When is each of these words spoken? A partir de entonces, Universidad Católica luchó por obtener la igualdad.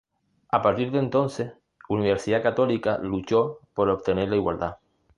A 0.49 0.63
partir 0.63 0.89
de 0.89 0.97
entonces, 0.97 1.53
Universidad 1.87 2.41
Católica 2.41 2.97
luchó 2.97 3.59
por 3.75 3.87
obtener 3.89 4.29
la 4.29 4.35
igualdad. 4.35 4.77